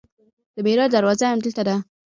د 0.55 0.57
معراج 0.65 0.89
دروازه 0.93 1.25
همدلته 1.31 1.61
ده. 1.67 1.75